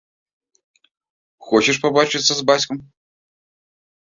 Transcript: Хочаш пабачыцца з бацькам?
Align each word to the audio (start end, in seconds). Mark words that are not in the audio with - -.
Хочаш 1.49 1.77
пабачыцца 1.83 2.33
з 2.41 2.47
бацькам? 2.53 2.77